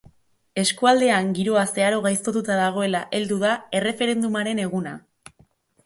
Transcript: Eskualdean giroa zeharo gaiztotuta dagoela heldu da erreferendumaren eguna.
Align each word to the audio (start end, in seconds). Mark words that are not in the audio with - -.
Eskualdean 0.61 1.29
giroa 1.41 1.65
zeharo 1.75 2.01
gaiztotuta 2.07 2.57
dagoela 2.63 3.05
heldu 3.19 3.41
da 3.47 3.55
erreferendumaren 3.81 4.65
eguna. 4.69 5.01